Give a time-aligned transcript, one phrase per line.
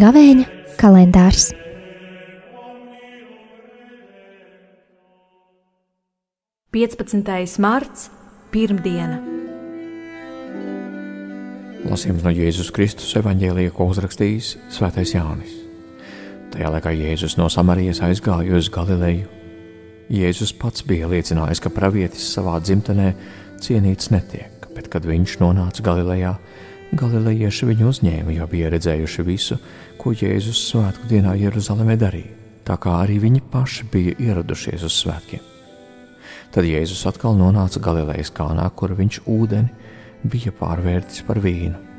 [0.00, 0.44] Gavēņa
[0.80, 1.50] kalendārs.
[6.70, 8.06] Piecpadsmitais marts,
[8.54, 9.18] pirmdiena.
[11.90, 15.59] Lasījums no Jēzus Kristus evanģēlija, ko uzrakstījis Svētais Jānis.
[16.50, 19.28] Tajā laikā Jēzus no Samarijas aizgāja uz Galileju.
[20.10, 23.12] Jēzus pats bija liecinājis, ka pravietis savā dzimtenē
[23.62, 26.32] cienīts netiek, bet kad viņš nonāca Galilejā,
[26.98, 29.60] Galilejieši viņu uzņēma, jo bija redzējuši visu,
[30.00, 32.34] ko Jēzus svētku dienā Jeruzalemē darīja,
[32.66, 35.44] tā kā arī viņi paši bija ieradušies uz svētkiem.
[36.50, 41.89] Tad Jēzus atkal nonāca Galilejas kānā, kur viņš ūdeni bija pārvērtis par vīnu.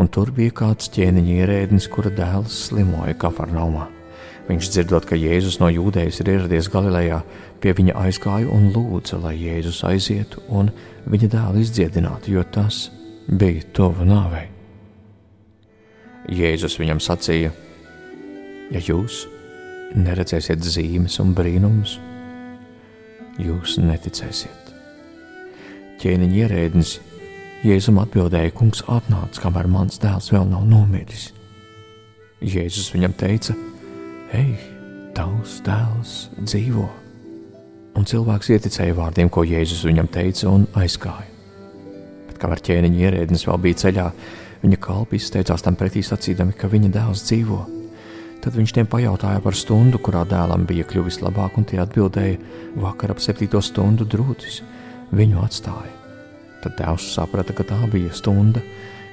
[0.00, 3.86] Un tur bija kāds ķēniņa ierēdnis, kura dēls slimoja Kafarnaumā.
[4.48, 7.22] Viņš dzirdot, ka Jēzus no jūdejas ir ieradies Galilejā,
[7.62, 10.68] pie viņa aizgāja un lūdza, lai Jēzus aizietu un
[11.08, 12.88] viņa dēlu izdziedinātu, jo tas
[13.28, 14.50] bija tuvu nāvei.
[16.28, 17.54] Jēzus viņam sacīja:
[18.72, 19.24] Ja jūs
[19.94, 21.96] neredzēsiet zīmes un brīnumus,
[23.40, 24.72] jūs neticēsiet.
[26.02, 26.98] Ķēniņa ierēdnis
[27.64, 31.30] Jēzum atbildēja: Kungs atnāca, kamēr mans dēls vēl nav nomiris.
[32.44, 33.54] Jēzus viņam teica:
[34.36, 34.50] Ej,
[35.16, 36.84] tavs dēls dzīvo!
[37.96, 41.30] Un cilvēks ieticēja vārdiem, ko Jēzus viņam teica, un aizgāja.
[42.36, 44.06] Kamēr ķēniņa ierēdnis vēl bija ceļā,
[44.66, 47.62] viņa kalpi izteicās tam pretī sacīdami, ka viņa dēls dzīvo.
[48.44, 52.36] Tad viņš tiem pajautāja par stundu, kurā dēlam bija kļuvis labāk, un tie atbildēja,
[52.76, 54.60] vakar ap septīto stundu drūtis
[55.16, 56.03] viņu atstāja.
[56.64, 58.62] Tad dēls saprata, ka tā bija stunda,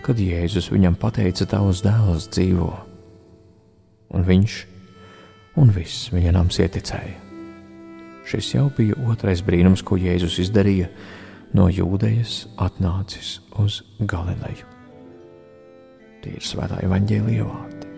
[0.06, 2.70] kad Jēzus viņam pateica, tavs dēls dzīvo.
[4.16, 4.56] Un viņš
[5.60, 7.18] un viss viņa nams ieticēja.
[8.32, 10.88] Šis jau bija otrais brīnums, ko Jēzus izdarīja
[11.58, 14.68] no Jūdejas atnācis uz Galileju.
[16.24, 17.91] Tie ir svētā evaņģēlīja vārdi.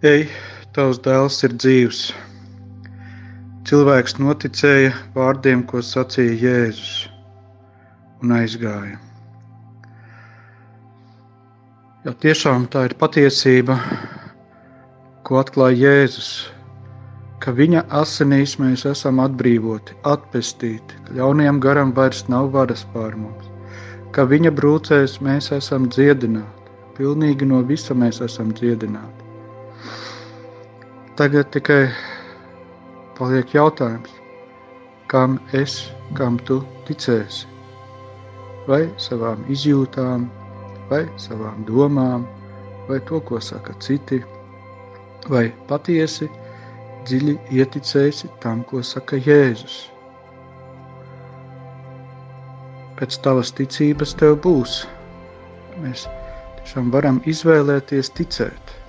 [0.00, 0.22] Ej,
[0.72, 1.98] tavs dēls ir dzīvs.
[3.68, 6.92] Cilvēks noticēja vārdiem, ko sacīja Jēzus,
[8.24, 8.96] un aizgāja.
[12.08, 13.76] Jo tiešām tā ir patiesība,
[15.28, 16.32] ko atklāja Jēzus,
[17.44, 23.52] ka viņa asinīs mēs esam atbrīvoti, atpestīti, ka ļaunajam garam vairs nav varas pār mums,
[24.16, 29.19] ka viņa brūcēs mēs esam dziedināti, pilnīgi no visa mēs esam dziedināti.
[31.20, 31.90] Tagad tikai
[33.18, 34.12] paliek jautājums,
[35.12, 35.74] kam es,
[36.16, 36.56] kam tu
[36.88, 37.44] ticēsi?
[38.64, 40.24] Vai savām izjūtām,
[40.88, 42.24] vai savām domām,
[42.88, 44.22] vai to, ko saka citi,
[45.28, 46.30] vai patiesi
[47.04, 49.78] dziļi ieticēsi tam, ko saka Jēzus.
[52.96, 54.86] Pēc tavas ticības tev būs.
[55.84, 56.08] Mēs
[56.62, 58.79] tiešām varam izvēlēties ticēt.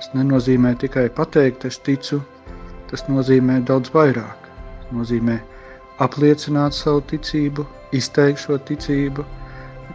[0.00, 2.22] Tas nenozīmē tikai pateikt, es ticu,
[2.88, 4.46] tas nozīmē daudz vairāk.
[4.78, 5.36] Tas nozīmē
[6.00, 9.26] apliecināt savu ticību, izteikt šo ticību,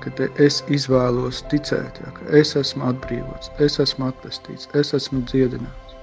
[0.03, 5.97] ka es izvēlos ticēt, ja, ka es esmu atbrīvots, es esmu atpestīts, es esmu dziedināts,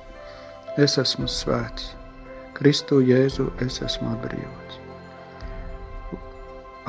[0.83, 1.93] es esmu svēts.
[2.59, 4.83] Kristu Jēzu es esmu atbrīvots.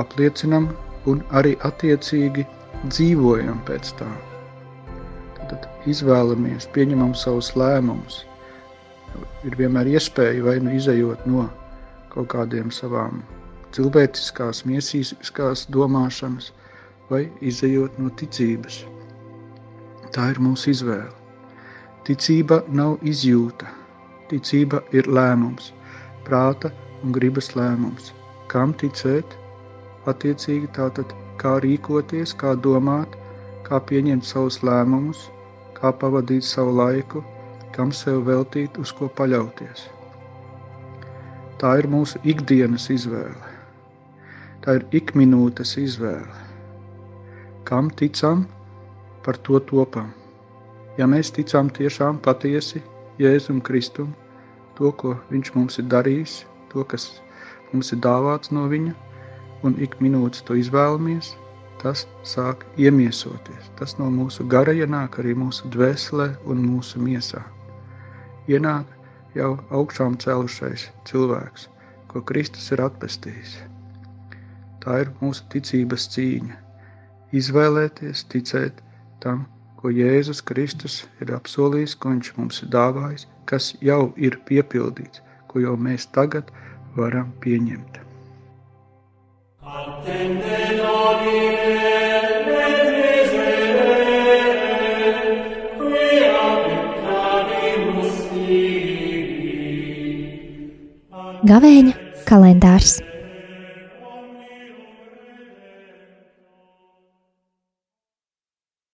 [0.02, 0.72] Apliecinam
[1.06, 2.50] un arī attiecīgi
[2.90, 4.10] dzīvojam pēc tā.
[5.54, 8.16] Tad izvēlamies, pieņemam savus lēmumus.
[9.46, 11.44] Ir vienmēr iespēja vai nu izējot no
[12.10, 13.20] kaut kādiem savām
[13.78, 16.48] cilvēciskās, miesīskās domāšanas,
[17.12, 18.80] vai izējot no ticības.
[20.16, 21.12] Tā ir mūsu izvēle.
[22.10, 23.70] Ticība nav izjūta.
[24.34, 25.70] Ticība ir lēmums,
[26.26, 28.10] prāta un gribas lēmums.
[28.50, 29.38] Kam ticēt?
[30.10, 33.14] Attiecīgi tātad kā rīkoties, kā domāt,
[33.70, 35.28] kā pieņemt savus lēmumus,
[35.84, 37.20] kā pavadīt savu laiku,
[37.76, 39.90] kam sev veltīt, uz ko paļauties.
[41.60, 43.52] Tā ir mūsu ikdienas izvēle.
[44.64, 46.40] Tā ir ikminūtes izvēle.
[47.68, 48.46] Kam ticam,
[49.28, 50.14] par to topam.
[50.96, 52.80] Ja mēs ticam tiešām patiesi
[53.20, 54.16] Jēzum Kristum,
[54.80, 57.10] to, ko Viņš mums ir darījis, to, kas
[57.74, 58.96] mums ir dāvāts no Viņa,
[59.68, 61.36] un ik minūtes to izvēlamies,
[61.84, 63.70] tas sāk iemiesoties.
[63.80, 67.44] Tas no mūsu gara ienāk arī mūsu dvēselē un mūsu miesā.
[68.48, 68.88] Ienāk
[69.38, 71.68] jau augšām celušais cilvēks,
[72.12, 73.58] ko Kristus ir atpestījis.
[74.84, 76.60] Tā ir mūsu ticības cīņa.
[77.34, 78.82] Izvēlēties, ticēt
[79.24, 79.46] tam,
[79.80, 85.64] ko Jēzus Kristus ir apsolījis, ko Viņš mums ir dāvājis, kas jau ir piepildīts, ko
[85.64, 86.52] jau mēs tagad
[86.96, 88.00] varam pieņemt.
[101.44, 101.92] Gavēņa
[102.24, 103.02] kalendārs